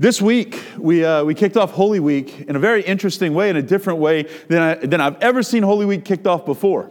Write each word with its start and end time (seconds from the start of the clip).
This 0.00 0.22
week, 0.22 0.58
we, 0.78 1.04
uh, 1.04 1.24
we 1.24 1.34
kicked 1.34 1.58
off 1.58 1.72
Holy 1.72 2.00
Week 2.00 2.40
in 2.48 2.56
a 2.56 2.58
very 2.58 2.82
interesting 2.82 3.34
way, 3.34 3.50
in 3.50 3.56
a 3.56 3.62
different 3.62 3.98
way 3.98 4.22
than, 4.48 4.62
I, 4.62 4.74
than 4.76 4.98
I've 4.98 5.20
ever 5.20 5.42
seen 5.42 5.62
Holy 5.62 5.84
Week 5.84 6.06
kicked 6.06 6.26
off 6.26 6.46
before. 6.46 6.90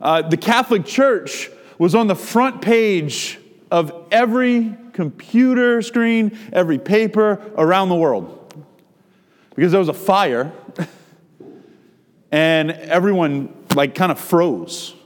Uh, 0.00 0.22
the 0.22 0.36
Catholic 0.36 0.84
Church 0.84 1.48
was 1.78 1.94
on 1.94 2.08
the 2.08 2.16
front 2.16 2.62
page 2.62 3.38
of 3.70 4.08
every 4.10 4.76
computer 4.92 5.82
screen, 5.82 6.36
every 6.52 6.80
paper 6.80 7.40
around 7.56 7.90
the 7.90 7.94
world. 7.94 8.64
Because 9.54 9.70
there 9.70 9.78
was 9.78 9.88
a 9.88 9.94
fire, 9.94 10.50
and 12.32 12.72
everyone 12.72 13.54
like 13.76 13.94
kind 13.94 14.10
of 14.10 14.18
froze 14.18 14.96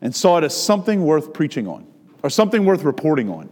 and 0.00 0.14
saw 0.14 0.38
it 0.38 0.44
as 0.44 0.56
something 0.56 1.02
worth 1.02 1.32
preaching 1.32 1.66
on 1.66 1.84
or 2.22 2.30
something 2.30 2.64
worth 2.64 2.84
reporting 2.84 3.28
on. 3.28 3.50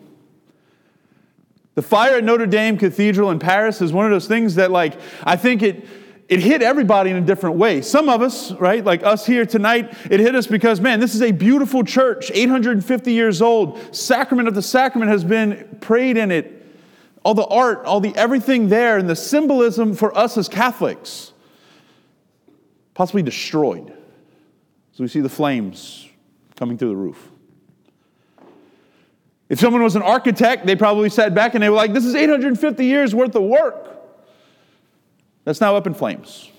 The 1.75 1.83
fire 1.83 2.17
at 2.17 2.25
Notre 2.25 2.47
Dame 2.47 2.77
Cathedral 2.77 3.31
in 3.31 3.39
Paris 3.39 3.81
is 3.81 3.93
one 3.93 4.05
of 4.05 4.11
those 4.11 4.29
things 4.29 4.57
that, 4.57 4.71
like, 4.71 5.01
I 5.25 5.37
think 5.37 5.63
it, 5.63 5.87
it 6.29 6.41
hit 6.41 6.63
everybody 6.63 7.11
in 7.11 7.17
a 7.17 7.23
different 7.23 7.57
way. 7.57 7.81
Some 7.81 8.11
of 8.11 8.21
us, 8.21 8.53
right, 8.53 8.85
like 8.85 9.03
us 9.03 9.25
here 9.25 9.47
tonight, 9.47 9.95
it 10.11 10.21
hit 10.21 10.35
us 10.35 10.47
because, 10.47 10.81
man, 10.81 11.01
this 11.01 11.15
is 11.15 11.23
a 11.23 11.33
beautiful 11.33 11.83
church, 11.83 12.31
850 12.35 13.13
years 13.13 13.41
old. 13.41 13.95
Sacrament 13.95 14.49
of 14.49 14.55
the 14.55 14.63
sacrament 14.63 15.11
has 15.11 15.25
been 15.25 15.79
prayed 15.81 16.19
in 16.19 16.31
it. 16.31 16.59
All 17.25 17.35
the 17.35 17.47
art, 17.47 17.85
all 17.87 18.01
the 18.01 18.15
everything 18.17 18.69
there, 18.69 18.99
and 18.99 19.09
the 19.09 19.17
symbolism 19.17 19.95
for 19.95 20.17
us 20.17 20.37
as 20.37 20.49
Catholics, 20.49 21.33
possibly 22.93 23.23
destroyed. 23.23 23.89
So 24.93 25.05
we 25.05 25.09
see 25.09 25.21
the 25.21 25.29
flames 25.31 26.09
coming 26.57 26.77
through 26.77 26.91
the 26.91 26.97
roof. 26.97 27.32
If 29.53 29.61
someone 29.61 29.83
was 29.83 29.97
an 29.97 30.03
architect, 30.03 30.65
they 30.65 30.75
probably 30.75 31.11
sat 31.11 31.35
back 31.35 31.53
and 31.53 31.63
they 31.63 31.69
were 31.69 31.77
like, 31.77 31.93
this 31.93 32.07
is 32.07 32.15
850 32.15 32.87
years 32.87 33.15
worth 33.15 33.35
of 33.35 33.43
work. 33.43 33.87
That's 35.45 35.61
now 35.61 35.77
up 35.77 35.87
in 35.87 35.93
flames. 35.93 36.51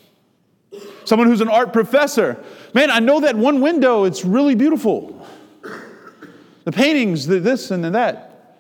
Someone 1.03 1.27
who's 1.27 1.41
an 1.41 1.49
art 1.49 1.73
professor, 1.73 2.37
man, 2.75 2.91
I 2.91 2.99
know 2.99 3.21
that 3.21 3.35
one 3.35 3.61
window, 3.61 4.03
it's 4.03 4.23
really 4.23 4.53
beautiful. 4.53 5.27
The 6.65 6.71
paintings, 6.71 7.25
the 7.25 7.39
this 7.39 7.71
and 7.71 7.83
the 7.83 7.89
that. 7.89 8.59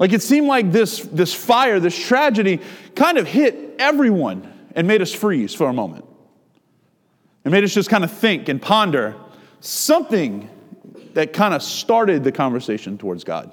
Like 0.00 0.12
it 0.12 0.20
seemed 0.20 0.48
like 0.48 0.72
this, 0.72 0.98
this 0.98 1.32
fire, 1.32 1.78
this 1.78 1.96
tragedy 1.96 2.60
kind 2.96 3.18
of 3.18 3.28
hit 3.28 3.76
everyone 3.78 4.52
and 4.74 4.88
made 4.88 5.00
us 5.00 5.12
freeze 5.12 5.54
for 5.54 5.68
a 5.68 5.72
moment. 5.72 6.06
It 7.44 7.50
made 7.50 7.62
us 7.62 7.72
just 7.72 7.88
kind 7.88 8.02
of 8.02 8.10
think 8.10 8.48
and 8.48 8.60
ponder 8.60 9.14
something 9.60 10.50
that 11.14 11.32
kind 11.32 11.54
of 11.54 11.62
started 11.62 12.24
the 12.24 12.32
conversation 12.32 12.98
towards 12.98 13.24
God. 13.24 13.52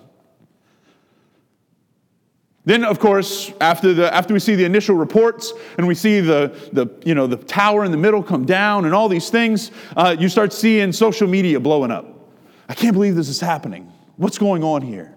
Then, 2.64 2.84
of 2.84 3.00
course, 3.00 3.52
after, 3.60 3.92
the, 3.94 4.14
after 4.14 4.34
we 4.36 4.40
see 4.40 4.54
the 4.54 4.66
initial 4.66 4.96
reports 4.96 5.52
and 5.78 5.88
we 5.88 5.96
see 5.96 6.20
the, 6.20 6.56
the, 6.72 6.88
you 7.04 7.16
know, 7.16 7.26
the 7.26 7.38
tower 7.38 7.84
in 7.86 7.92
the 7.92 7.98
middle 7.98 8.22
come 8.22 8.46
down 8.46 8.86
and 8.86 8.94
all 8.94 9.10
these 9.10 9.32
things, 9.32 9.72
uh, 9.98 10.16
you 10.20 10.30
start 10.30 10.54
seeing 10.54 10.92
social 10.92 11.28
media 11.28 11.60
blowing 11.60 11.90
up. 11.90 12.06
I 12.70 12.76
can't 12.76 12.94
believe 12.94 13.16
this 13.16 13.30
is 13.30 13.40
happening. 13.40 13.92
What's 14.18 14.38
going 14.38 14.64
on 14.64 14.84
here? 14.84 15.16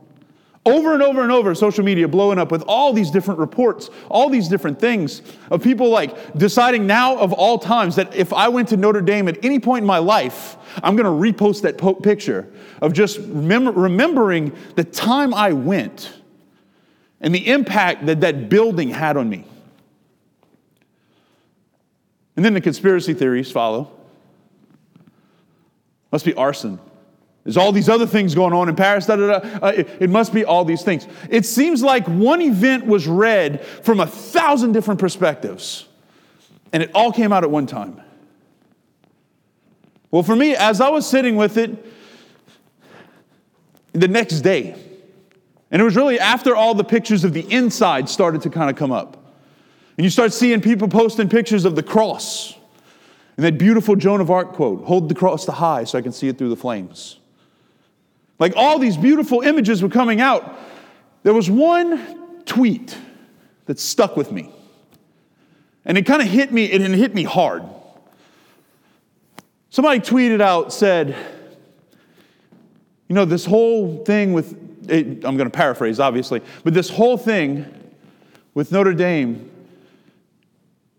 Over 0.66 0.94
and 0.94 1.02
over 1.02 1.22
and 1.22 1.30
over, 1.30 1.54
social 1.54 1.84
media 1.84 2.08
blowing 2.08 2.38
up 2.38 2.50
with 2.50 2.62
all 2.62 2.94
these 2.94 3.10
different 3.10 3.38
reports, 3.38 3.90
all 4.08 4.30
these 4.30 4.48
different 4.48 4.80
things 4.80 5.20
of 5.50 5.62
people 5.62 5.90
like 5.90 6.38
deciding 6.38 6.86
now 6.86 7.18
of 7.18 7.34
all 7.34 7.58
times 7.58 7.96
that 7.96 8.14
if 8.14 8.32
I 8.32 8.48
went 8.48 8.68
to 8.70 8.78
Notre 8.78 9.02
Dame 9.02 9.28
at 9.28 9.44
any 9.44 9.58
point 9.58 9.82
in 9.82 9.86
my 9.86 9.98
life, 9.98 10.56
I'm 10.82 10.96
going 10.96 11.04
to 11.04 11.32
repost 11.32 11.62
that 11.62 11.76
po- 11.76 11.94
picture 11.94 12.50
of 12.80 12.94
just 12.94 13.18
remember, 13.18 13.72
remembering 13.72 14.56
the 14.74 14.84
time 14.84 15.34
I 15.34 15.52
went 15.52 16.14
and 17.20 17.34
the 17.34 17.46
impact 17.46 18.06
that 18.06 18.22
that 18.22 18.48
building 18.48 18.88
had 18.88 19.18
on 19.18 19.28
me. 19.28 19.44
And 22.36 22.44
then 22.44 22.54
the 22.54 22.60
conspiracy 22.60 23.12
theories 23.12 23.52
follow. 23.52 23.92
Must 26.10 26.24
be 26.24 26.34
arson. 26.34 26.80
There's 27.44 27.58
all 27.58 27.72
these 27.72 27.90
other 27.90 28.06
things 28.06 28.34
going 28.34 28.54
on 28.54 28.70
in 28.70 28.76
Paris. 28.76 29.06
Da, 29.06 29.16
da, 29.16 29.38
da. 29.38 29.58
Uh, 29.58 29.72
it, 29.76 29.88
it 30.00 30.10
must 30.10 30.32
be 30.32 30.44
all 30.44 30.64
these 30.64 30.82
things. 30.82 31.06
It 31.28 31.44
seems 31.44 31.82
like 31.82 32.06
one 32.08 32.40
event 32.40 32.86
was 32.86 33.06
read 33.06 33.64
from 33.64 34.00
a 34.00 34.06
thousand 34.06 34.72
different 34.72 34.98
perspectives, 34.98 35.86
and 36.72 36.82
it 36.82 36.90
all 36.94 37.12
came 37.12 37.32
out 37.32 37.44
at 37.44 37.50
one 37.50 37.66
time. 37.66 38.00
Well, 40.10 40.22
for 40.22 40.34
me, 40.34 40.56
as 40.56 40.80
I 40.80 40.88
was 40.88 41.06
sitting 41.06 41.36
with 41.36 41.58
it 41.58 41.84
the 43.92 44.08
next 44.08 44.40
day, 44.40 44.74
and 45.70 45.82
it 45.82 45.84
was 45.84 45.96
really 45.96 46.18
after 46.18 46.56
all 46.56 46.74
the 46.74 46.84
pictures 46.84 47.24
of 47.24 47.34
the 47.34 47.52
inside 47.52 48.08
started 48.08 48.42
to 48.42 48.50
kind 48.50 48.70
of 48.70 48.76
come 48.76 48.92
up. 48.92 49.16
And 49.98 50.04
you 50.04 50.10
start 50.10 50.32
seeing 50.32 50.60
people 50.60 50.88
posting 50.88 51.28
pictures 51.28 51.64
of 51.64 51.76
the 51.76 51.82
cross. 51.82 52.54
And 53.36 53.44
that 53.44 53.58
beautiful 53.58 53.96
Joan 53.96 54.20
of 54.20 54.30
Arc 54.30 54.52
quote 54.52 54.84
hold 54.84 55.08
the 55.08 55.14
cross 55.14 55.44
to 55.46 55.52
high 55.52 55.84
so 55.84 55.98
I 55.98 56.02
can 56.02 56.12
see 56.12 56.28
it 56.28 56.38
through 56.38 56.50
the 56.50 56.56
flames. 56.56 57.18
Like 58.38 58.54
all 58.56 58.78
these 58.78 58.96
beautiful 58.96 59.40
images 59.40 59.82
were 59.82 59.88
coming 59.88 60.20
out. 60.20 60.58
There 61.22 61.34
was 61.34 61.48
one 61.50 62.42
tweet 62.44 62.96
that 63.66 63.78
stuck 63.78 64.16
with 64.16 64.32
me. 64.32 64.50
And 65.84 65.98
it 65.98 66.06
kind 66.06 66.22
of 66.22 66.28
hit 66.28 66.52
me, 66.52 66.64
it 66.64 66.80
hit 66.80 67.14
me 67.14 67.24
hard. 67.24 67.62
Somebody 69.70 70.00
tweeted 70.00 70.40
out, 70.40 70.72
said, 70.72 71.16
you 73.08 73.14
know, 73.14 73.24
this 73.24 73.44
whole 73.44 74.04
thing 74.04 74.32
with, 74.32 74.52
it, 74.90 75.24
I'm 75.24 75.36
going 75.36 75.50
to 75.50 75.50
paraphrase 75.50 76.00
obviously, 76.00 76.42
but 76.62 76.74
this 76.74 76.88
whole 76.88 77.16
thing 77.16 77.66
with 78.54 78.72
Notre 78.72 78.94
Dame, 78.94 79.50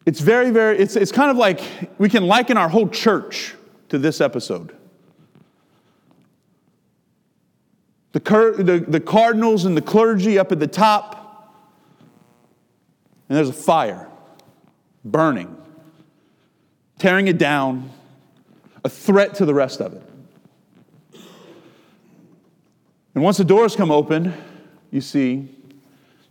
it's 0.05 0.19
very, 0.19 0.51
very, 0.51 0.77
it's, 0.77 0.95
it's 0.95 1.11
kind 1.11 1.31
of 1.31 1.37
like 1.37 1.61
we 1.97 2.09
can 2.09 2.27
liken 2.27 2.57
our 2.57 2.69
whole 2.69 2.87
church 2.87 3.55
to 3.89 3.97
this 3.97 4.21
episode. 4.21 4.75
The, 8.15 8.21
cur- 8.21 8.63
the, 8.63 8.79
the 8.79 9.01
cardinals 9.01 9.65
and 9.65 9.75
the 9.75 9.81
clergy 9.81 10.39
up 10.39 10.53
at 10.53 10.59
the 10.61 10.67
top, 10.67 11.53
and 13.27 13.37
there's 13.37 13.49
a 13.49 13.53
fire 13.53 14.07
burning, 15.03 15.53
tearing 16.97 17.27
it 17.27 17.37
down, 17.37 17.89
a 18.85 18.89
threat 18.89 19.35
to 19.35 19.45
the 19.45 19.53
rest 19.53 19.81
of 19.81 19.95
it. 19.95 20.03
And 23.15 23.21
once 23.21 23.35
the 23.35 23.43
doors 23.43 23.75
come 23.75 23.91
open, 23.91 24.33
you 24.91 25.01
see 25.01 25.49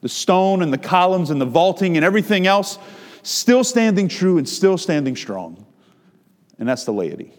the 0.01 0.09
stone 0.09 0.63
and 0.63 0.73
the 0.73 0.79
columns 0.79 1.29
and 1.29 1.39
the 1.39 1.45
vaulting 1.45 1.99
and 1.99 2.05
everything 2.05 2.47
else 2.47 2.79
still 3.23 3.63
standing 3.63 4.09
true 4.09 4.39
and 4.39 4.49
still 4.49 4.79
standing 4.79 5.17
strong. 5.17 5.67
And 6.59 6.67
that's 6.67 6.85
the 6.85 6.95
laity. 6.95 7.35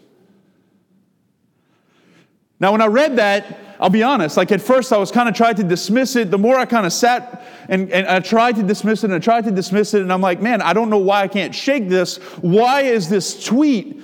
Now, 2.58 2.72
when 2.72 2.80
I 2.80 2.86
read 2.86 3.16
that, 3.16 3.58
I'll 3.78 3.90
be 3.90 4.02
honest, 4.02 4.36
like 4.36 4.52
at 4.52 4.62
first 4.62 4.92
I 4.92 4.96
was 4.96 5.10
kind 5.10 5.28
of 5.28 5.34
trying 5.34 5.56
to 5.56 5.64
dismiss 5.64 6.16
it. 6.16 6.30
The 6.30 6.38
more 6.38 6.56
I 6.56 6.64
kind 6.64 6.86
of 6.86 6.92
sat 6.92 7.44
and, 7.68 7.90
and 7.92 8.06
I 8.06 8.20
tried 8.20 8.56
to 8.56 8.62
dismiss 8.62 9.04
it 9.04 9.06
and 9.06 9.14
I 9.14 9.18
tried 9.18 9.44
to 9.44 9.50
dismiss 9.50 9.92
it, 9.92 10.02
and 10.02 10.12
I'm 10.12 10.22
like, 10.22 10.40
man, 10.40 10.62
I 10.62 10.72
don't 10.72 10.88
know 10.88 10.98
why 10.98 11.22
I 11.22 11.28
can't 11.28 11.54
shake 11.54 11.88
this. 11.88 12.16
Why 12.40 12.82
is 12.82 13.08
this 13.08 13.44
tweet? 13.44 14.00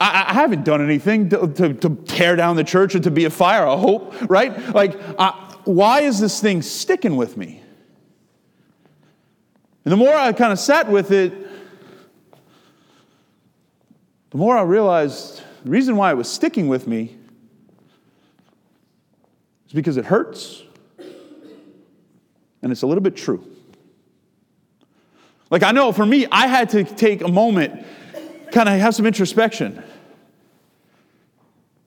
I, 0.00 0.26
I 0.28 0.34
haven't 0.34 0.64
done 0.64 0.82
anything 0.82 1.30
to, 1.30 1.48
to, 1.48 1.74
to, 1.74 1.96
tear 2.06 2.36
down 2.36 2.56
the 2.56 2.64
church 2.64 2.94
or 2.94 3.00
to 3.00 3.10
be 3.10 3.24
a 3.24 3.30
fire, 3.30 3.66
I 3.66 3.76
hope, 3.76 4.14
right? 4.30 4.56
Like, 4.74 4.96
I, 5.18 5.30
why 5.64 6.02
is 6.02 6.20
this 6.20 6.40
thing 6.40 6.62
sticking 6.62 7.16
with 7.16 7.36
me? 7.36 7.62
And 9.84 9.92
the 9.92 9.96
more 9.96 10.14
I 10.14 10.32
kind 10.32 10.52
of 10.52 10.58
sat 10.58 10.88
with 10.88 11.10
it, 11.10 11.32
the 14.30 14.36
more 14.36 14.56
I 14.56 14.62
realized 14.62 15.42
the 15.64 15.70
reason 15.70 15.96
why 15.96 16.12
it 16.12 16.14
was 16.14 16.30
sticking 16.30 16.68
with 16.68 16.86
me 16.86 17.17
because 19.74 19.96
it 19.96 20.06
hurts 20.06 20.62
and 22.62 22.72
it's 22.72 22.82
a 22.82 22.86
little 22.86 23.02
bit 23.02 23.16
true. 23.16 23.44
Like, 25.50 25.62
I 25.62 25.72
know 25.72 25.92
for 25.92 26.04
me, 26.04 26.26
I 26.30 26.46
had 26.46 26.70
to 26.70 26.84
take 26.84 27.22
a 27.22 27.28
moment, 27.28 27.84
kind 28.52 28.68
of 28.68 28.78
have 28.80 28.94
some 28.94 29.06
introspection. 29.06 29.82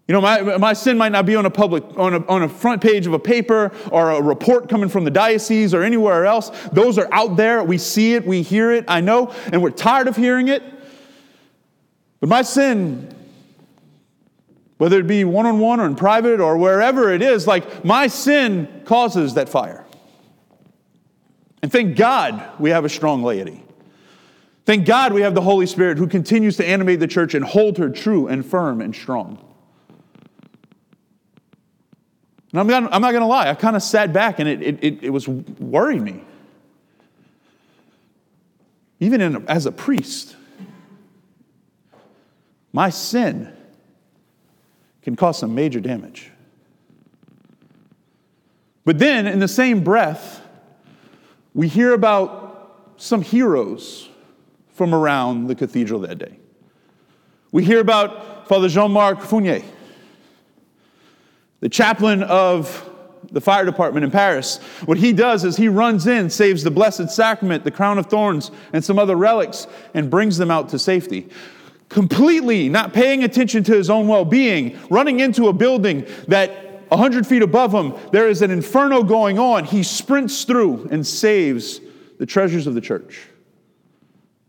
You 0.07 0.13
know, 0.13 0.21
my, 0.21 0.57
my 0.57 0.73
sin 0.73 0.97
might 0.97 1.11
not 1.11 1.25
be 1.25 1.35
on 1.35 1.45
a 1.45 1.49
public, 1.49 1.83
on 1.97 2.13
a, 2.15 2.25
on 2.27 2.43
a 2.43 2.49
front 2.49 2.81
page 2.81 3.05
of 3.07 3.13
a 3.13 3.19
paper 3.19 3.71
or 3.91 4.11
a 4.11 4.21
report 4.21 4.67
coming 4.67 4.89
from 4.89 5.03
the 5.03 5.11
diocese 5.11 5.73
or 5.73 5.83
anywhere 5.83 6.25
else. 6.25 6.51
Those 6.73 6.97
are 6.97 7.07
out 7.13 7.37
there. 7.37 7.63
We 7.63 7.77
see 7.77 8.15
it, 8.15 8.25
we 8.25 8.41
hear 8.41 8.71
it, 8.71 8.85
I 8.87 8.99
know, 8.99 9.33
and 9.51 9.61
we're 9.61 9.69
tired 9.69 10.07
of 10.07 10.17
hearing 10.17 10.47
it. 10.47 10.63
But 12.19 12.29
my 12.29 12.41
sin 12.41 13.10
whether 14.81 14.97
it 14.97 15.05
be 15.05 15.23
one 15.23 15.45
on 15.45 15.59
one 15.59 15.79
or 15.79 15.85
in 15.85 15.95
private 15.95 16.39
or 16.39 16.57
wherever 16.57 17.13
it 17.13 17.21
is, 17.21 17.45
like 17.45 17.85
my 17.85 18.07
sin 18.07 18.81
causes 18.83 19.35
that 19.35 19.47
fire. 19.47 19.85
And 21.61 21.71
thank 21.71 21.95
God 21.95 22.43
we 22.57 22.71
have 22.71 22.83
a 22.83 22.89
strong 22.89 23.21
laity. 23.21 23.63
Thank 24.65 24.87
God 24.87 25.13
we 25.13 25.21
have 25.21 25.35
the 25.35 25.41
Holy 25.41 25.67
Spirit 25.67 25.99
who 25.99 26.07
continues 26.07 26.57
to 26.57 26.65
animate 26.65 26.99
the 26.99 27.07
church 27.07 27.35
and 27.35 27.45
hold 27.45 27.77
her 27.77 27.91
true 27.91 28.25
and 28.25 28.43
firm 28.43 28.81
and 28.81 28.95
strong. 28.95 29.37
And 32.51 32.59
I'm 32.59 32.65
not, 32.65 32.91
I'm 32.91 33.03
not 33.03 33.11
going 33.11 33.21
to 33.21 33.27
lie, 33.27 33.51
I 33.51 33.53
kind 33.53 33.75
of 33.75 33.83
sat 33.83 34.11
back 34.11 34.39
and 34.39 34.49
it, 34.49 34.63
it, 34.63 34.83
it, 34.83 35.03
it 35.03 35.09
was 35.11 35.27
worrying 35.27 36.03
me. 36.03 36.23
Even 38.99 39.21
in, 39.21 39.47
as 39.47 39.67
a 39.67 39.71
priest, 39.71 40.35
my 42.73 42.89
sin 42.89 43.55
can 45.01 45.15
cause 45.15 45.39
some 45.39 45.55
major 45.55 45.79
damage. 45.79 46.31
But 48.83 48.99
then, 48.99 49.27
in 49.27 49.39
the 49.39 49.47
same 49.47 49.83
breath, 49.83 50.41
we 51.53 51.67
hear 51.67 51.93
about 51.93 52.93
some 52.97 53.21
heroes 53.21 54.09
from 54.73 54.95
around 54.95 55.47
the 55.47 55.55
cathedral 55.55 55.99
that 56.01 56.17
day. 56.17 56.37
We 57.51 57.63
hear 57.63 57.79
about 57.79 58.47
Father 58.47 58.69
Jean 58.69 58.91
Marc 58.91 59.21
Fournier, 59.21 59.61
the 61.59 61.69
chaplain 61.69 62.23
of 62.23 62.89
the 63.31 63.41
fire 63.41 63.65
department 63.65 64.03
in 64.03 64.11
Paris. 64.11 64.57
What 64.85 64.97
he 64.97 65.13
does 65.13 65.43
is 65.43 65.57
he 65.57 65.67
runs 65.67 66.07
in, 66.07 66.29
saves 66.29 66.63
the 66.63 66.71
Blessed 66.71 67.09
Sacrament, 67.09 67.63
the 67.63 67.71
crown 67.71 67.97
of 67.97 68.07
thorns, 68.07 68.51
and 68.73 68.83
some 68.83 68.97
other 68.97 69.15
relics, 69.15 69.67
and 69.93 70.09
brings 70.09 70.37
them 70.37 70.49
out 70.49 70.69
to 70.69 70.79
safety. 70.79 71.29
Completely 71.91 72.69
not 72.69 72.93
paying 72.93 73.25
attention 73.25 73.65
to 73.65 73.73
his 73.73 73.89
own 73.89 74.07
well 74.07 74.23
being, 74.23 74.79
running 74.89 75.19
into 75.19 75.49
a 75.49 75.53
building 75.53 76.05
that 76.29 76.89
100 76.89 77.27
feet 77.27 77.41
above 77.41 77.73
him, 77.73 77.93
there 78.13 78.29
is 78.29 78.41
an 78.41 78.49
inferno 78.49 79.03
going 79.03 79.37
on. 79.37 79.65
He 79.65 79.83
sprints 79.83 80.45
through 80.45 80.87
and 80.89 81.05
saves 81.05 81.81
the 82.17 82.25
treasures 82.25 82.65
of 82.65 82.75
the 82.75 82.81
church. 82.81 83.27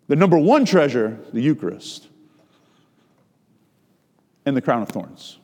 The 0.07 0.15
number 0.15 0.39
one 0.39 0.65
treasure, 0.65 1.19
the 1.33 1.41
Eucharist, 1.41 2.07
and 4.47 4.57
the 4.57 4.63
crown 4.63 4.83
of 4.83 4.91
thorns. 4.91 5.39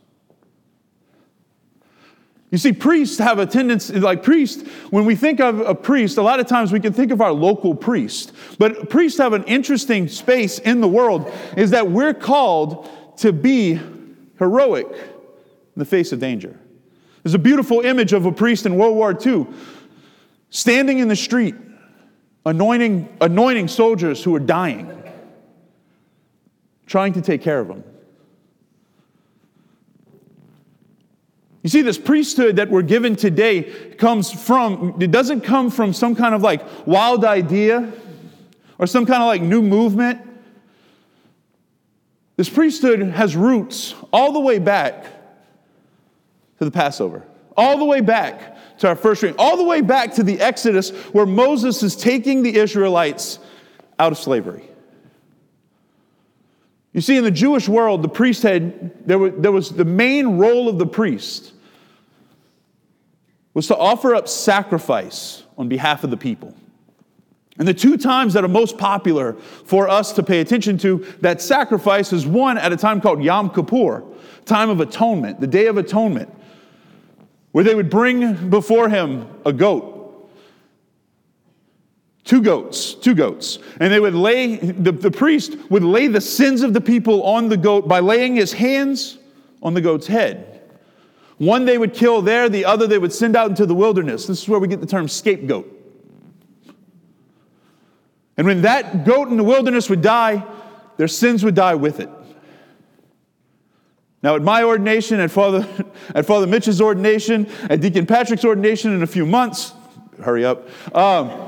You 2.51 2.57
see, 2.57 2.73
priests 2.73 3.19
have 3.19 3.39
a 3.39 3.47
tendency, 3.47 4.01
like 4.01 4.23
priests, 4.23 4.67
when 4.91 5.05
we 5.05 5.15
think 5.15 5.39
of 5.39 5.61
a 5.61 5.75
priest, 5.75 6.17
a 6.17 6.23
lot 6.23 6.41
of 6.41 6.47
times 6.47 6.73
we 6.73 6.81
can 6.81 6.95
think 6.95 7.13
of 7.13 7.21
our 7.21 7.33
local 7.33 7.75
priest. 7.75 8.33
But 8.59 8.89
priests 8.89 9.19
have 9.19 9.35
an 9.35 9.45
interesting 9.45 10.09
space 10.09 10.59
in 10.59 10.81
the 10.81 10.89
world, 10.89 11.31
is 11.59 11.71
that 11.71 11.91
we're 11.91 12.15
called 12.15 12.89
to 13.19 13.33
be 13.33 13.79
heroic 14.39 14.87
in 14.91 15.77
the 15.77 15.85
face 15.85 16.13
of 16.13 16.21
danger. 16.21 16.59
There's 17.23 17.35
a 17.35 17.39
beautiful 17.39 17.81
image 17.83 18.15
of 18.15 18.25
a 18.25 18.33
priest 18.33 18.65
in 18.65 18.77
World 18.77 18.97
War 18.97 19.17
II 19.27 19.47
standing 20.49 21.01
in 21.01 21.09
the 21.09 21.17
street, 21.17 21.55
anointing, 22.47 23.15
anointing 23.21 23.69
soldiers 23.69 24.25
who 24.25 24.35
are 24.35 24.41
dying, 24.41 24.91
trying 26.87 27.13
to 27.13 27.21
take 27.21 27.43
care 27.43 27.61
of 27.61 27.69
them. 27.69 27.85
You 31.63 31.71
see, 31.71 31.83
this 31.83 31.99
priesthood 31.99 32.57
that 32.57 32.71
we're 32.71 32.83
given 32.83 33.17
today 33.17 33.65
comes 33.99 34.31
from, 34.31 34.97
it 35.01 35.11
doesn't 35.11 35.41
come 35.41 35.71
from 35.71 35.93
some 35.93 36.15
kind 36.15 36.35
of 36.35 36.43
like 36.43 36.63
wild 36.87 37.25
idea 37.25 37.93
or 38.79 38.87
some 38.87 39.05
kind 39.05 39.23
of 39.23 39.27
like 39.27 39.43
new 39.43 39.61
movement. 39.61 40.21
This 42.37 42.49
priesthood 42.49 43.01
has 43.03 43.35
roots 43.35 43.95
all 44.13 44.33
the 44.33 44.41
way 44.41 44.61
back 44.61 45.05
to 46.59 46.65
the 46.65 46.71
Passover, 46.71 47.25
all 47.57 47.77
the 47.79 47.85
way 47.85 48.01
back 48.01 48.79
to 48.79 48.87
our 48.87 48.95
first 48.95 49.23
reading, 49.25 49.37
all 49.41 49.57
the 49.57 49.65
way 49.65 49.81
back 49.81 50.15
to 50.15 50.23
the 50.23 50.41
Exodus 50.41 50.91
where 51.13 51.27
Moses 51.27 51.83
is 51.83 51.97
taking 51.97 52.45
the 52.45 52.55
Israelites 52.55 53.41
out 53.99 54.13
of 54.13 54.19
slavery. 54.19 54.68
You 56.93 57.01
see, 57.01 57.17
in 57.17 57.25
the 57.25 57.31
Jewish 57.31 57.69
world, 57.69 58.03
the 58.03 58.09
priest 58.09 58.43
had, 58.43 59.07
there 59.07 59.19
was, 59.19 59.33
there 59.37 59.53
was 59.53 59.71
the 59.71 59.85
main 59.85 60.39
role 60.39 60.69
of 60.69 60.79
the 60.79 60.87
priest 60.87 61.53
was 63.55 63.67
to 63.67 63.77
offer 63.77 64.15
up 64.15 64.29
sacrifice 64.29 65.43
on 65.57 65.69
behalf 65.69 66.05
of 66.05 66.11
the 66.11 66.17
people. 66.17 66.55
And 67.59 67.67
the 67.67 67.75
two 67.75 67.97
times 67.97 68.35
that 68.35 68.45
are 68.45 68.49
most 68.49 68.79
popular 68.79 69.33
for 69.33 69.89
us 69.89 70.13
to 70.13 70.23
pay 70.23 70.41
attention 70.41 70.79
to 70.79 71.05
that 71.21 71.43
sacrifice 71.43 72.13
is 72.13 72.25
one 72.25 72.57
at 72.57 72.73
a 72.73 72.77
time 72.77 73.01
called 73.01 73.23
Yom 73.23 73.51
Kippur, 73.51 74.05
time 74.45 74.71
of 74.71 74.81
atonement, 74.81 75.41
the 75.41 75.49
day 75.49 75.67
of 75.67 75.77
atonement, 75.77 76.33
where 77.51 77.65
they 77.65 77.75
would 77.75 77.91
bring 77.91 78.49
before 78.49 78.89
him 78.89 79.27
a 79.45 79.53
goat. 79.53 79.98
Two 82.29 82.43
goats, 82.43 82.93
two 82.93 83.15
goats. 83.15 83.59
And 83.81 83.91
they 83.91 83.99
would 83.99 84.15
lay, 84.15 84.57
the, 84.57 84.93
the 84.93 85.11
priest 85.11 85.57
would 85.71 85.83
lay 85.83 86.09
the 86.09 86.21
sins 86.21 86.61
of 86.61 86.75
the 86.75 86.81
people 86.81 87.23
on 87.23 87.49
the 87.49 87.57
goat 87.57 87.89
by 87.89 88.01
laying 88.01 88.37
his 88.37 88.53
hands 88.53 89.17
on 89.63 89.73
the 89.73 89.81
goat's 89.81 90.07
head. 90.07 90.61
One 91.39 91.65
they 91.65 91.79
would 91.79 91.95
kill 91.95 92.21
there, 92.21 92.51
the 92.51 92.67
other 92.67 92.87
they 92.87 92.99
would 92.99 93.15
send 93.15 93.35
out 93.35 93.49
into 93.49 93.65
the 93.65 93.75
wilderness. 93.75 94.27
This 94.27 94.43
is 94.43 94.49
where 94.49 94.61
we 94.61 94.69
get 94.69 94.83
the 94.83 94.87
term 94.87 95.09
scapegoat. 95.09 95.73
And 98.37 98.47
when 98.47 98.61
that 98.61 99.07
goat 99.07 99.29
in 99.29 99.39
the 99.39 99.43
wilderness 99.43 99.89
would 99.89 100.03
die, 100.03 100.45
their 100.99 101.09
sins 101.09 101.43
would 101.45 101.55
die 101.55 101.77
with 101.77 101.99
it. 101.99 102.11
Now, 104.23 104.37
at 104.37 104.43
my 104.43 104.65
ordination, 104.65 105.19
at 105.21 105.31
Father, 105.31 105.67
at 106.15 106.27
Father 106.27 106.47
Mitch's 106.47 106.83
ordination, 106.83 107.51
at 107.71 107.81
Deacon 107.81 108.05
Patrick's 108.05 108.45
ordination 108.45 108.93
in 108.93 109.03
a 109.03 109.07
few 109.07 109.25
months, 109.25 109.73
hurry 110.23 110.45
up, 110.45 110.69
um, 110.95 111.48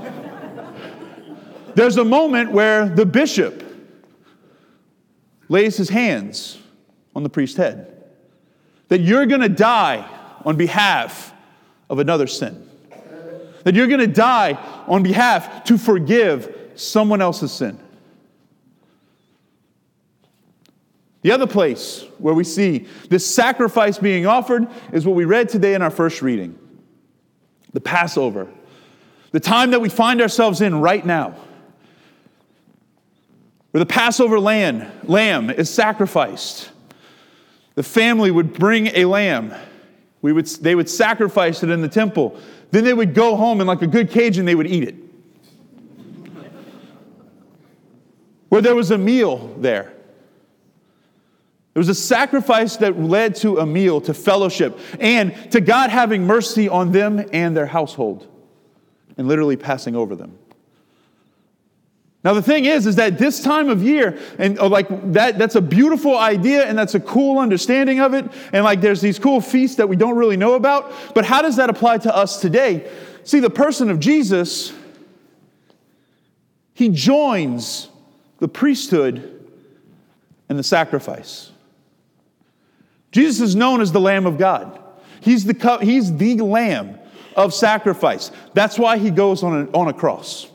there's 1.75 1.97
a 1.97 2.05
moment 2.05 2.53
where 2.53 2.89
the 2.89 3.07
bishop 3.07 3.65
lays 5.49 5.77
his 5.77 5.89
hands 5.89 6.59
on 7.15 7.23
the 7.23 7.29
priest's 7.29 7.57
head 7.57 7.91
that 8.89 9.01
you're 9.01 9.27
going 9.27 9.41
to 9.41 9.49
die 9.49 10.07
on 10.45 10.57
behalf 10.57 11.33
of 11.89 11.99
another 11.99 12.27
sin. 12.27 12.69
That 13.65 13.75
you're 13.75 13.87
going 13.87 14.01
to 14.01 14.07
die 14.07 14.59
on 14.87 15.03
behalf 15.03 15.65
to 15.65 15.79
forgive 15.79 16.73
someone 16.75 17.21
else's 17.21 17.53
sin. 17.53 17.79
The 21.23 21.33
other 21.33 21.47
place 21.47 22.05
where 22.19 22.33
we 22.33 22.45
see 22.45 22.87
this 23.11 23.27
sacrifice 23.27 23.99
being 23.99 24.27
offered 24.27 24.67
is 24.93 25.07
what 25.07 25.15
we 25.15 25.25
read 25.25 25.49
today 25.49 25.75
in 25.75 25.83
our 25.83 25.91
first 25.91 26.23
reading 26.23 26.59
the 27.73 27.81
Passover, 27.81 28.49
the 29.31 29.39
time 29.39 29.71
that 29.71 29.81
we 29.81 29.89
find 29.89 30.21
ourselves 30.21 30.61
in 30.61 30.81
right 30.81 31.07
now, 31.07 31.37
where 33.71 33.79
the 33.79 33.87
Passover 33.87 34.41
lamb, 34.41 34.91
lamb 35.05 35.51
is 35.51 35.71
sacrificed 35.71 36.71
the 37.81 37.85
family 37.85 38.31
would 38.31 38.53
bring 38.53 38.89
a 38.89 39.07
lamb. 39.07 39.55
We 40.21 40.35
would, 40.35 40.47
they 40.47 40.75
would 40.75 40.91
sacrifice 40.91 41.63
it 41.63 41.71
in 41.71 41.81
the 41.81 41.89
temple. 41.89 42.39
Then 42.73 42.85
they 42.85 42.93
would 42.93 43.15
go 43.15 43.37
home 43.37 43.61
and, 43.61 43.67
like 43.67 43.81
a 43.81 43.87
good 43.87 44.11
Cajun, 44.11 44.45
they 44.45 44.55
would 44.55 44.67
eat 44.67 44.85
it. 44.85 44.95
Where 48.51 48.61
there 48.61 48.75
was 48.75 48.91
a 48.91 48.99
meal 48.99 49.55
there. 49.59 49.95
There 51.73 51.81
was 51.81 51.89
a 51.89 51.95
sacrifice 51.95 52.77
that 52.77 53.01
led 53.01 53.37
to 53.37 53.61
a 53.61 53.67
meal, 53.67 54.01
to 54.03 54.13
fellowship, 54.13 54.79
and 54.99 55.35
to 55.53 55.63
God 55.63 55.89
having 55.89 56.27
mercy 56.27 56.69
on 56.69 56.93
them 56.93 57.25
and 57.33 57.57
their 57.57 57.65
household, 57.65 58.27
and 59.17 59.27
literally 59.27 59.57
passing 59.57 59.97
over 59.97 60.17
them. 60.17 60.37
Now 62.23 62.35
the 62.35 62.43
thing 62.43 62.67
is, 62.67 62.87
is 62.87 62.97
that 62.97 63.19
this 63.19 63.43
time 63.43 63.71
of 63.71 63.83
year, 63.83 64.19
and 64.39 64.59
oh, 64.59 64.67
like 64.67 65.13
that, 65.13 65.39
that's 65.39 65.55
a 65.55 65.61
beautiful 65.63 66.19
idea 66.19 66.67
and 66.67 66.79
that's 66.79 66.95
a 66.95 67.01
cool 67.01 67.39
understanding 67.39 68.01
of 68.01 68.13
it. 68.13 68.27
And 68.53 68.63
like 68.63 68.83
there's 68.83 69.01
these 69.01 69.19
cool 69.19 69.41
feasts 69.41 69.77
that 69.77 69.89
we 69.89 69.97
don't 69.97 70.17
really 70.17 70.37
know 70.37 70.55
about. 70.55 70.93
But 71.15 71.25
how 71.25 71.41
does 71.41 71.57
that 71.57 71.71
apply 71.71 71.99
to 71.99 72.15
us 72.15 72.41
today? 72.41 72.91
See, 73.25 73.41
the 73.41 73.51
person 73.51 73.89
of 73.89 74.01
Jesus, 74.01 74.73
he 76.75 76.91
joins 76.91 77.89
the 78.39 78.49
priesthood 78.49 79.47
and 80.51 80.59
the 80.59 80.63
sacrifice. 80.63 81.51
Jesus 83.13 83.41
is 83.41 83.57
known 83.57 83.81
as 83.81 83.93
the 83.93 84.01
Lamb 84.01 84.27
of 84.27 84.37
God. 84.37 84.79
He's 85.21 85.45
the, 85.45 85.79
he's 85.83 86.15
the 86.17 86.37
Lamb 86.37 86.99
of 87.35 87.55
sacrifice. 87.55 88.31
That's 88.53 88.79
why 88.79 88.99
he 88.99 89.11
goes 89.11 89.43
on 89.43 89.69
a, 89.69 89.71
on 89.73 89.89
a 89.89 89.93
cross. 89.93 90.49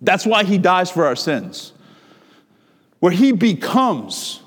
That's 0.00 0.26
why 0.26 0.44
he 0.44 0.58
dies 0.58 0.90
for 0.90 1.06
our 1.06 1.16
sins, 1.16 1.72
where 3.00 3.12
he 3.12 3.32
becomes 3.32 4.40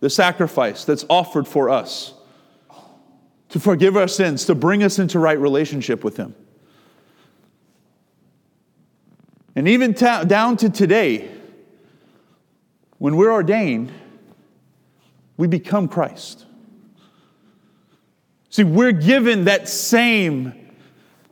the 0.00 0.10
sacrifice 0.10 0.84
that's 0.84 1.04
offered 1.08 1.48
for 1.48 1.70
us 1.70 2.14
to 3.48 3.60
forgive 3.60 3.96
our 3.96 4.08
sins, 4.08 4.44
to 4.46 4.54
bring 4.54 4.82
us 4.82 4.98
into 4.98 5.18
right 5.18 5.38
relationship 5.38 6.04
with 6.04 6.16
him. 6.16 6.34
And 9.56 9.68
even 9.68 9.94
ta- 9.94 10.24
down 10.24 10.56
to 10.58 10.68
today, 10.68 11.30
when 12.98 13.16
we're 13.16 13.32
ordained, 13.32 13.92
we 15.36 15.46
become 15.46 15.88
Christ. 15.88 16.46
See, 18.50 18.64
we're 18.64 18.92
given 18.92 19.44
that 19.44 19.68
same, 19.68 20.70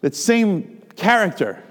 that 0.01 0.15
same 0.15 0.83
character 0.97 1.63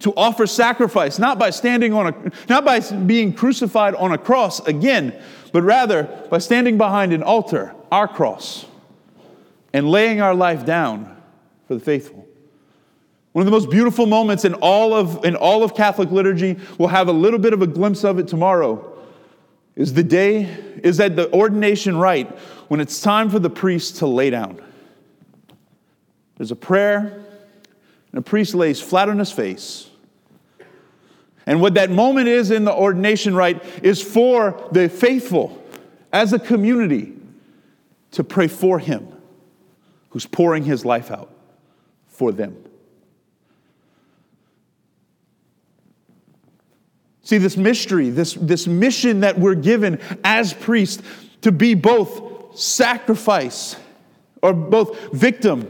to 0.00 0.12
offer 0.16 0.46
sacrifice, 0.46 1.18
not 1.18 1.38
by 1.38 1.50
standing 1.50 1.92
on 1.92 2.08
a, 2.08 2.32
not 2.48 2.64
by 2.64 2.80
being 2.80 3.32
crucified 3.32 3.94
on 3.94 4.12
a 4.12 4.18
cross 4.18 4.60
again, 4.66 5.14
but 5.52 5.62
rather 5.62 6.04
by 6.30 6.38
standing 6.38 6.78
behind 6.78 7.12
an 7.12 7.22
altar, 7.22 7.74
our 7.92 8.08
cross, 8.08 8.66
and 9.72 9.88
laying 9.88 10.20
our 10.20 10.34
life 10.34 10.64
down 10.64 11.16
for 11.68 11.74
the 11.74 11.80
faithful. 11.80 12.26
One 13.32 13.42
of 13.42 13.46
the 13.46 13.52
most 13.52 13.70
beautiful 13.70 14.06
moments 14.06 14.44
in 14.44 14.54
all 14.54 14.92
of, 14.92 15.24
in 15.24 15.36
all 15.36 15.62
of 15.62 15.74
Catholic 15.74 16.10
liturgy, 16.10 16.58
we'll 16.78 16.88
have 16.88 17.08
a 17.08 17.12
little 17.12 17.38
bit 17.38 17.52
of 17.52 17.62
a 17.62 17.66
glimpse 17.66 18.02
of 18.02 18.18
it 18.18 18.26
tomorrow, 18.26 18.98
is 19.76 19.94
the 19.94 20.02
day, 20.02 20.44
is 20.82 20.98
at 20.98 21.14
the 21.14 21.32
ordination 21.32 21.96
rite 21.96 22.28
when 22.68 22.80
it's 22.80 23.00
time 23.00 23.30
for 23.30 23.38
the 23.38 23.50
priest 23.50 23.96
to 23.96 24.06
lay 24.06 24.30
down. 24.30 24.60
There's 26.38 26.50
a 26.50 26.56
prayer, 26.56 27.22
and 28.12 28.18
a 28.18 28.22
priest 28.22 28.54
lays 28.54 28.80
flat 28.80 29.08
on 29.08 29.18
his 29.18 29.30
face. 29.30 29.89
And 31.50 31.60
what 31.60 31.74
that 31.74 31.90
moment 31.90 32.28
is 32.28 32.52
in 32.52 32.64
the 32.64 32.72
ordination 32.72 33.34
rite 33.34 33.60
is 33.82 34.00
for 34.00 34.68
the 34.70 34.88
faithful 34.88 35.60
as 36.12 36.32
a 36.32 36.38
community 36.38 37.12
to 38.12 38.22
pray 38.22 38.46
for 38.46 38.78
him 38.78 39.08
who's 40.10 40.26
pouring 40.26 40.62
his 40.62 40.84
life 40.84 41.10
out 41.10 41.28
for 42.06 42.30
them. 42.30 42.56
See, 47.24 47.38
this 47.38 47.56
mystery, 47.56 48.10
this, 48.10 48.34
this 48.34 48.68
mission 48.68 49.18
that 49.18 49.36
we're 49.36 49.56
given 49.56 50.00
as 50.22 50.54
priests 50.54 51.02
to 51.40 51.50
be 51.50 51.74
both 51.74 52.56
sacrifice 52.56 53.74
or 54.40 54.52
both 54.52 54.96
victim 55.12 55.68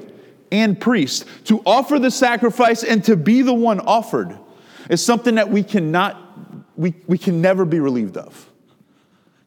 and 0.52 0.78
priest, 0.78 1.24
to 1.46 1.62
offer 1.64 1.98
the 1.98 2.10
sacrifice 2.10 2.84
and 2.84 3.02
to 3.04 3.16
be 3.16 3.40
the 3.40 3.54
one 3.54 3.80
offered, 3.80 4.38
is 4.90 5.02
something 5.02 5.36
that 5.36 5.48
we 5.48 5.62
cannot, 5.62 6.20
we, 6.76 6.94
we 7.06 7.16
can 7.16 7.40
never 7.40 7.64
be 7.64 7.80
relieved 7.80 8.18
of 8.18 8.50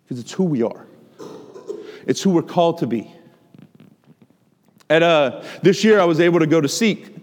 because 0.03 0.19
it's 0.19 0.31
who 0.31 0.45
we 0.45 0.63
are, 0.63 0.87
it's 2.07 2.21
who 2.21 2.31
we're 2.31 2.41
called 2.41 2.79
to 2.79 2.87
be. 2.87 3.13
At, 4.89 5.03
uh, 5.03 5.43
this 5.61 5.83
year, 5.83 5.99
I 5.99 6.05
was 6.05 6.19
able 6.19 6.39
to 6.39 6.47
go 6.47 6.61
to 6.61 6.69
Seek 6.69 7.15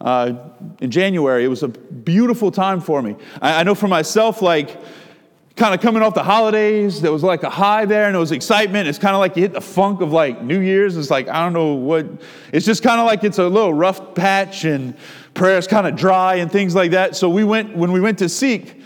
uh, 0.00 0.34
in 0.80 0.90
January. 0.90 1.44
It 1.44 1.48
was 1.48 1.62
a 1.62 1.68
beautiful 1.68 2.50
time 2.50 2.80
for 2.80 3.00
me. 3.00 3.16
I, 3.40 3.60
I 3.60 3.62
know 3.62 3.74
for 3.74 3.88
myself, 3.88 4.42
like, 4.42 4.78
kind 5.56 5.74
of 5.74 5.80
coming 5.80 6.02
off 6.02 6.12
the 6.12 6.22
holidays, 6.22 7.00
there 7.00 7.10
was 7.10 7.22
like 7.22 7.42
a 7.42 7.48
high 7.48 7.86
there 7.86 8.06
and 8.06 8.14
it 8.14 8.18
was 8.18 8.30
excitement. 8.30 8.86
It's 8.86 8.98
kind 8.98 9.14
of 9.14 9.20
like 9.20 9.36
you 9.36 9.42
hit 9.42 9.54
the 9.54 9.60
funk 9.60 10.02
of 10.02 10.12
like 10.12 10.42
New 10.42 10.60
Year's. 10.60 10.98
It's 10.98 11.10
like, 11.10 11.28
I 11.28 11.42
don't 11.42 11.54
know 11.54 11.72
what, 11.72 12.06
it's 12.52 12.66
just 12.66 12.82
kind 12.82 13.00
of 13.00 13.06
like 13.06 13.24
it's 13.24 13.38
a 13.38 13.48
little 13.48 13.72
rough 13.72 14.14
patch 14.14 14.64
and 14.64 14.94
prayer's 15.32 15.66
kind 15.66 15.86
of 15.86 15.96
dry 15.96 16.36
and 16.36 16.52
things 16.52 16.74
like 16.74 16.90
that. 16.90 17.16
So 17.16 17.30
we 17.30 17.42
went, 17.42 17.74
when 17.74 17.90
we 17.90 18.00
went 18.00 18.18
to 18.18 18.28
Seek, 18.28 18.82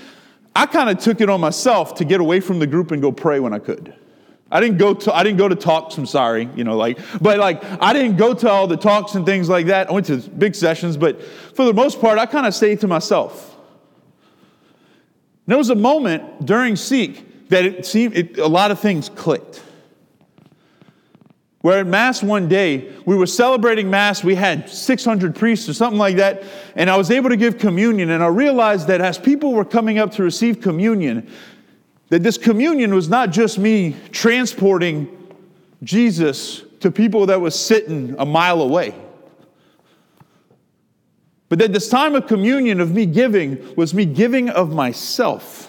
I 0.54 0.66
kind 0.66 0.88
of 0.88 0.98
took 0.98 1.20
it 1.20 1.28
on 1.28 1.40
myself 1.40 1.94
to 1.96 2.04
get 2.04 2.20
away 2.20 2.38
from 2.38 2.60
the 2.60 2.68
group 2.68 2.92
and 2.92 3.02
go 3.02 3.10
pray 3.10 3.40
when 3.40 3.52
I 3.52 3.58
could. 3.58 3.94
I 4.52 4.60
didn't 4.60 4.78
go 4.78 4.94
to 4.94 5.14
I 5.14 5.22
didn't 5.22 5.38
go 5.38 5.48
to 5.48 5.54
talks. 5.54 5.96
I'm 5.96 6.06
sorry, 6.06 6.50
you 6.56 6.64
know, 6.64 6.76
like, 6.76 6.98
but 7.20 7.38
like 7.38 7.62
I 7.80 7.92
didn't 7.92 8.16
go 8.16 8.34
to 8.34 8.50
all 8.50 8.66
the 8.66 8.76
talks 8.76 9.14
and 9.14 9.24
things 9.24 9.48
like 9.48 9.66
that. 9.66 9.88
I 9.88 9.92
went 9.92 10.06
to 10.06 10.16
big 10.16 10.56
sessions, 10.56 10.96
but 10.96 11.22
for 11.22 11.64
the 11.64 11.72
most 11.72 12.00
part, 12.00 12.18
I 12.18 12.26
kind 12.26 12.46
of 12.46 12.54
stayed 12.54 12.80
to 12.80 12.88
myself. 12.88 13.56
There 15.50 15.58
was 15.58 15.70
a 15.70 15.74
moment 15.74 16.46
during 16.46 16.76
Seek 16.76 17.48
that 17.48 17.64
it 17.64 17.84
seemed 17.84 18.16
it, 18.16 18.38
a 18.38 18.46
lot 18.46 18.70
of 18.70 18.78
things 18.78 19.08
clicked. 19.08 19.62
Where 21.62 21.80
at 21.80 21.86
Mass 21.86 22.22
one 22.22 22.48
day, 22.48 22.90
we 23.04 23.16
were 23.16 23.26
celebrating 23.26 23.90
Mass, 23.90 24.24
we 24.24 24.34
had 24.34 24.68
600 24.70 25.36
priests 25.36 25.68
or 25.68 25.74
something 25.74 25.98
like 25.98 26.16
that, 26.16 26.42
and 26.74 26.88
I 26.88 26.96
was 26.96 27.10
able 27.10 27.28
to 27.28 27.36
give 27.36 27.58
communion. 27.58 28.10
And 28.10 28.22
I 28.22 28.28
realized 28.28 28.86
that 28.86 29.02
as 29.02 29.18
people 29.18 29.52
were 29.52 29.64
coming 29.64 29.98
up 29.98 30.12
to 30.12 30.22
receive 30.22 30.60
communion, 30.60 31.30
that 32.08 32.22
this 32.22 32.38
communion 32.38 32.94
was 32.94 33.08
not 33.10 33.30
just 33.30 33.58
me 33.58 33.94
transporting 34.10 35.16
Jesus 35.82 36.62
to 36.80 36.90
people 36.90 37.26
that 37.26 37.40
was 37.40 37.58
sitting 37.58 38.14
a 38.18 38.24
mile 38.24 38.62
away. 38.62 38.94
But 41.50 41.58
that 41.58 41.72
this 41.72 41.88
time 41.88 42.14
of 42.14 42.28
communion, 42.28 42.80
of 42.80 42.92
me 42.92 43.04
giving, 43.04 43.74
was 43.74 43.92
me 43.92 44.06
giving 44.06 44.48
of 44.48 44.72
myself. 44.72 45.66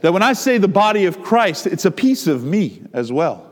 That 0.00 0.12
when 0.12 0.22
I 0.22 0.32
say 0.32 0.56
the 0.56 0.68
body 0.68 1.04
of 1.04 1.22
Christ, 1.22 1.66
it's 1.66 1.84
a 1.84 1.90
piece 1.90 2.26
of 2.26 2.42
me 2.42 2.82
as 2.94 3.12
well. 3.12 3.46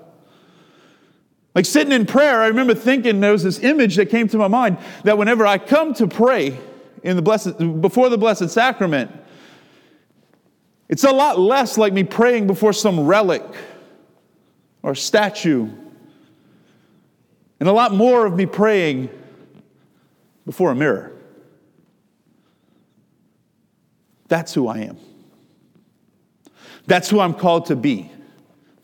Like 1.54 1.66
sitting 1.66 1.92
in 1.92 2.06
prayer, 2.06 2.40
I 2.40 2.46
remember 2.46 2.74
thinking 2.74 3.20
there 3.20 3.32
was 3.32 3.44
this 3.44 3.62
image 3.62 3.96
that 3.96 4.06
came 4.06 4.26
to 4.28 4.38
my 4.38 4.48
mind 4.48 4.78
that 5.04 5.18
whenever 5.18 5.46
I 5.46 5.58
come 5.58 5.92
to 5.94 6.08
pray 6.08 6.58
in 7.02 7.14
the 7.14 7.22
blessed, 7.22 7.58
before 7.82 8.08
the 8.08 8.18
Blessed 8.18 8.48
Sacrament, 8.48 9.12
it's 10.88 11.04
a 11.04 11.12
lot 11.12 11.38
less 11.38 11.76
like 11.76 11.92
me 11.92 12.04
praying 12.04 12.46
before 12.46 12.72
some 12.72 13.00
relic 13.00 13.44
or 14.82 14.94
statue, 14.94 15.68
and 17.60 17.68
a 17.68 17.72
lot 17.72 17.92
more 17.92 18.24
of 18.24 18.34
me 18.34 18.46
praying 18.46 19.10
before 20.44 20.70
a 20.70 20.74
mirror. 20.74 21.12
That's 24.28 24.54
who 24.54 24.68
I 24.68 24.78
am. 24.78 24.98
That's 26.86 27.08
who 27.08 27.20
I'm 27.20 27.34
called 27.34 27.66
to 27.66 27.76
be. 27.76 28.10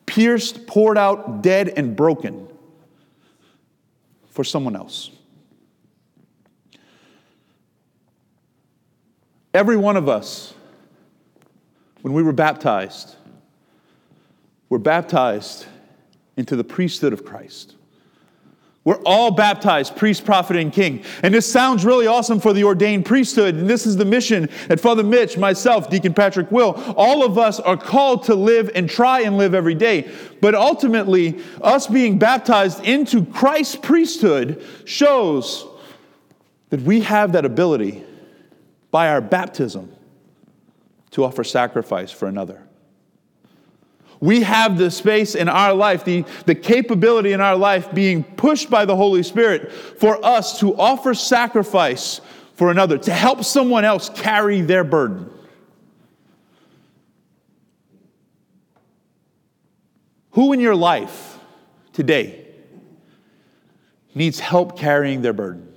Pierced, 0.07 0.67
poured 0.67 0.99
out, 0.99 1.43
dead, 1.43 1.73
and 1.77 1.95
broken 1.95 2.49
for 4.31 4.45
someone 4.45 4.77
else. 4.77 5.11
Every 9.53 9.77
one 9.77 9.97
of 9.97 10.09
us 10.09 10.55
when 12.03 12.15
we 12.15 12.23
were 12.23 12.33
baptized, 12.33 13.17
we're 14.69 14.79
baptized 14.79 15.67
into 16.37 16.57
the 16.57 16.65
priesthood 16.65 17.13
of 17.13 17.25
Christ. 17.25 17.75
We're 18.83 19.03
all 19.05 19.31
baptized, 19.31 19.97
priest, 19.97 20.25
prophet, 20.25 20.57
and 20.57 20.73
king. 20.73 21.05
And 21.23 21.35
this 21.35 21.51
sounds 21.51 21.85
really 21.85 22.07
awesome 22.07 22.41
for 22.41 22.55
the 22.55 22.65
ordained 22.65 23.05
priesthood. 23.05 23.55
And 23.55 23.69
this 23.69 23.85
is 23.85 23.99
the 23.99 24.07
mission 24.07 24.49
that 24.69 24.81
Father 24.81 25.03
Mitch, 25.03 25.37
myself, 25.37 25.91
Deacon 25.91 26.15
Patrick 26.15 26.51
Will, 26.51 26.73
all 26.97 27.23
of 27.23 27.37
us 27.37 27.61
are 27.61 27.77
called 27.77 28.23
to 28.25 28.35
live 28.35 28.71
and 28.75 28.89
try 28.89 29.21
and 29.21 29.37
live 29.37 29.55
every 29.55 29.75
day. 29.75 30.11
But 30.41 30.55
ultimately, 30.55 31.41
us 31.61 31.87
being 31.89 32.19
baptized 32.19 32.83
into 32.83 33.27
Christ's 33.27 33.77
priesthood 33.77 34.65
shows 34.87 35.67
that 36.71 36.81
we 36.81 37.01
have 37.03 37.33
that 37.33 37.45
ability 37.45 38.03
by 38.91 39.11
our 39.11 39.21
baptism 39.21 39.93
to 41.11 41.25
offer 41.25 41.45
sacrifice 41.45 42.11
for 42.11 42.29
another. 42.29 42.63
We 44.21 44.43
have 44.43 44.77
the 44.77 44.91
space 44.91 45.35
in 45.35 45.49
our 45.49 45.73
life, 45.73 46.05
the, 46.05 46.27
the 46.45 46.55
capability 46.55 47.33
in 47.33 47.41
our 47.41 47.57
life 47.57 47.93
being 47.95 48.23
pushed 48.23 48.69
by 48.69 48.85
the 48.85 48.95
Holy 48.95 49.23
Spirit 49.23 49.73
for 49.73 50.23
us 50.25 50.61
to 50.61 50.77
offer 50.77 51.15
sacrifice 51.15 52.21
for 52.55 52.71
another, 52.71 52.99
to 52.99 53.13
help 53.13 53.43
someone 53.43 53.87
else 53.87 54.11
carry 54.11 54.61
their 54.61 54.85
burden. 54.85 55.31
Who 60.33 60.53
in 60.53 60.61
your 60.61 60.77
life 60.77 61.39
today 61.95 62.47
needs 64.15 64.39
help 64.39 64.79
carrying 64.79 65.23
their 65.23 65.33
burden? 65.33 65.75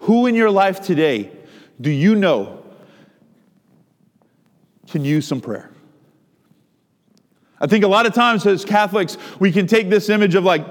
Who 0.00 0.26
in 0.26 0.34
your 0.34 0.50
life 0.50 0.82
today 0.82 1.32
do 1.80 1.90
you 1.90 2.14
know 2.14 2.59
can 4.90 5.04
use 5.04 5.26
some 5.26 5.40
prayer? 5.40 5.70
I 7.60 7.66
think 7.66 7.84
a 7.84 7.88
lot 7.88 8.06
of 8.06 8.14
times 8.14 8.46
as 8.46 8.64
Catholics, 8.64 9.18
we 9.38 9.52
can 9.52 9.66
take 9.66 9.90
this 9.90 10.08
image 10.08 10.34
of 10.34 10.44
like, 10.44 10.66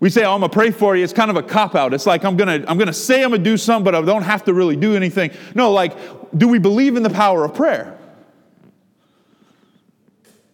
we 0.00 0.10
say, 0.10 0.24
oh, 0.24 0.34
I'm 0.34 0.40
gonna 0.40 0.52
pray 0.52 0.70
for 0.70 0.96
you. 0.96 1.04
It's 1.04 1.12
kind 1.12 1.30
of 1.30 1.36
a 1.36 1.42
cop 1.42 1.74
out. 1.74 1.92
It's 1.92 2.06
like, 2.06 2.24
I'm 2.24 2.36
gonna, 2.36 2.64
I'm 2.66 2.78
gonna 2.78 2.92
say 2.92 3.22
I'm 3.22 3.30
gonna 3.30 3.42
do 3.42 3.56
something, 3.56 3.84
but 3.84 3.94
I 3.94 4.02
don't 4.02 4.22
have 4.22 4.44
to 4.44 4.54
really 4.54 4.76
do 4.76 4.94
anything. 4.96 5.30
No, 5.54 5.70
like, 5.70 5.94
do 6.36 6.48
we 6.48 6.58
believe 6.58 6.96
in 6.96 7.02
the 7.02 7.10
power 7.10 7.44
of 7.44 7.54
prayer? 7.54 7.98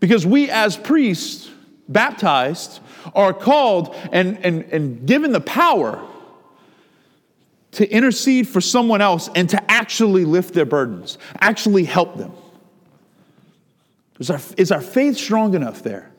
Because 0.01 0.27
we 0.27 0.51
as 0.51 0.77
priests, 0.77 1.51
baptized, 1.89 2.81
are 3.15 3.33
called 3.33 3.95
and, 4.13 4.45
and, 4.45 4.65
and 4.73 5.07
given 5.07 5.33
the 5.33 5.41
power 5.41 6.05
to 7.73 7.89
intercede 7.89 8.49
for 8.49 8.61
someone 8.61 9.01
else 9.01 9.29
and 9.35 9.49
to 9.51 9.71
actually 9.71 10.25
lift 10.25 10.55
their 10.55 10.65
burdens, 10.65 11.19
actually 11.41 11.85
help 11.85 12.17
them. 12.17 12.33
Is 14.19 14.31
our, 14.31 14.41
is 14.57 14.73
our 14.73 14.81
faith 14.81 15.17
strong 15.17 15.55
enough 15.55 15.83
there? 15.83 16.11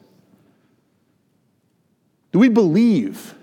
Do 2.32 2.40
we 2.40 2.50
believe 2.50 3.34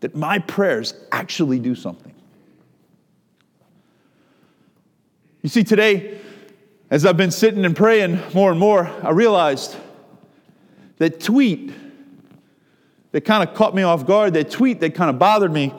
that 0.00 0.14
my 0.14 0.38
prayers 0.38 0.94
actually 1.12 1.58
do 1.58 1.74
something? 1.74 2.14
You 5.42 5.48
see, 5.48 5.62
today, 5.64 6.18
as 6.90 7.06
I've 7.06 7.16
been 7.16 7.30
sitting 7.30 7.64
and 7.64 7.76
praying 7.76 8.20
more 8.34 8.50
and 8.50 8.58
more, 8.58 8.86
I 9.02 9.10
realized 9.10 9.76
that 10.98 11.20
tweet 11.20 11.72
that 13.12 13.22
kind 13.22 13.48
of 13.48 13.54
caught 13.54 13.74
me 13.74 13.82
off 13.82 14.06
guard, 14.06 14.34
that 14.34 14.50
tweet 14.50 14.80
that 14.80 14.94
kind 14.94 15.10
of 15.10 15.18
bothered 15.18 15.52
me, 15.52 15.72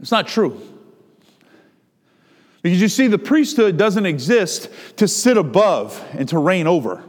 it's 0.00 0.10
not 0.10 0.26
true. 0.28 0.60
Because 2.66 2.82
you 2.82 2.88
see, 2.88 3.06
the 3.06 3.16
priesthood 3.16 3.76
doesn't 3.76 4.06
exist 4.06 4.70
to 4.96 5.06
sit 5.06 5.36
above 5.36 6.04
and 6.18 6.28
to 6.30 6.38
reign 6.40 6.66
over. 6.66 7.00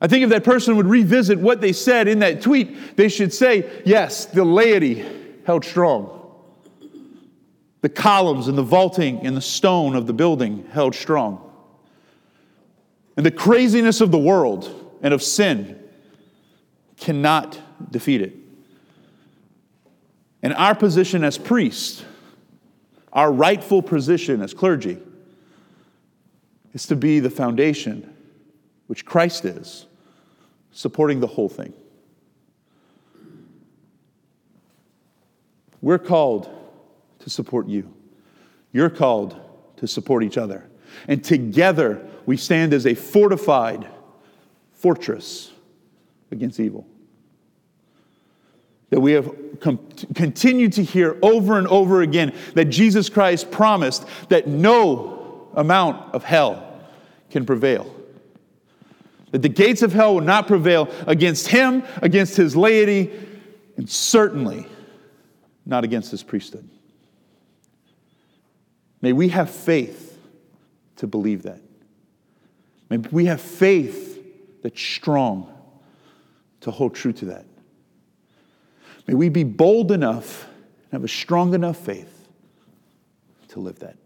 I 0.00 0.06
think 0.06 0.22
if 0.22 0.30
that 0.30 0.44
person 0.44 0.76
would 0.76 0.86
revisit 0.86 1.40
what 1.40 1.60
they 1.60 1.72
said 1.72 2.06
in 2.06 2.20
that 2.20 2.42
tweet, 2.42 2.96
they 2.96 3.08
should 3.08 3.34
say, 3.34 3.82
yes, 3.84 4.26
the 4.26 4.44
laity 4.44 5.04
held 5.44 5.64
strong. 5.64 6.32
The 7.80 7.88
columns 7.88 8.46
and 8.46 8.56
the 8.56 8.62
vaulting 8.62 9.26
and 9.26 9.36
the 9.36 9.40
stone 9.40 9.96
of 9.96 10.06
the 10.06 10.12
building 10.12 10.68
held 10.70 10.94
strong. 10.94 11.50
And 13.16 13.26
the 13.26 13.32
craziness 13.32 14.00
of 14.00 14.12
the 14.12 14.18
world 14.18 14.96
and 15.02 15.12
of 15.12 15.24
sin 15.24 15.82
cannot 16.98 17.58
defeat 17.90 18.22
it. 18.22 18.36
And 20.40 20.54
our 20.54 20.76
position 20.76 21.24
as 21.24 21.36
priests, 21.36 22.04
our 23.14 23.32
rightful 23.32 23.80
position 23.80 24.42
as 24.42 24.52
clergy, 24.52 24.98
is 26.72 26.86
to 26.88 26.96
be 26.96 27.20
the 27.20 27.30
foundation, 27.30 28.12
which 28.88 29.04
Christ 29.04 29.44
is, 29.44 29.86
supporting 30.72 31.20
the 31.20 31.26
whole 31.26 31.48
thing. 31.48 31.72
We're 35.80 35.98
called 35.98 36.48
to 37.20 37.30
support 37.30 37.68
you. 37.68 37.94
You're 38.72 38.90
called 38.90 39.40
to 39.76 39.86
support 39.86 40.24
each 40.24 40.36
other. 40.36 40.68
And 41.06 41.22
together 41.22 42.06
we 42.26 42.36
stand 42.36 42.72
as 42.72 42.86
a 42.86 42.94
fortified 42.94 43.86
fortress 44.72 45.52
against 46.30 46.58
evil. 46.58 46.86
That 48.90 49.00
we 49.00 49.12
have 49.12 49.34
com- 49.60 49.78
continued 50.14 50.74
to 50.74 50.84
hear 50.84 51.18
over 51.22 51.58
and 51.58 51.66
over 51.66 52.02
again 52.02 52.34
that 52.54 52.66
Jesus 52.66 53.08
Christ 53.08 53.50
promised 53.50 54.06
that 54.28 54.46
no 54.46 55.48
amount 55.54 56.14
of 56.14 56.24
hell 56.24 56.80
can 57.30 57.44
prevail. 57.44 57.92
That 59.32 59.42
the 59.42 59.48
gates 59.48 59.82
of 59.82 59.92
hell 59.92 60.14
will 60.14 60.22
not 60.22 60.46
prevail 60.46 60.88
against 61.06 61.48
him, 61.48 61.82
against 62.02 62.36
his 62.36 62.54
laity, 62.54 63.10
and 63.76 63.88
certainly 63.90 64.66
not 65.66 65.82
against 65.82 66.10
his 66.10 66.22
priesthood. 66.22 66.68
May 69.00 69.12
we 69.12 69.28
have 69.30 69.50
faith 69.50 70.18
to 70.96 71.06
believe 71.06 71.42
that. 71.42 71.60
May 72.90 72.98
we 72.98 73.26
have 73.26 73.40
faith 73.40 74.62
that's 74.62 74.80
strong 74.80 75.52
to 76.60 76.70
hold 76.70 76.94
true 76.94 77.12
to 77.14 77.24
that. 77.26 77.44
May 79.06 79.14
we 79.14 79.28
be 79.28 79.44
bold 79.44 79.92
enough 79.92 80.44
and 80.84 80.92
have 80.92 81.04
a 81.04 81.08
strong 81.08 81.54
enough 81.54 81.76
faith 81.76 82.28
to 83.48 83.60
live 83.60 83.78
that. 83.80 83.96